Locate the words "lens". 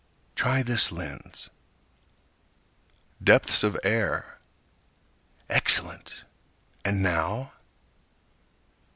0.91-1.51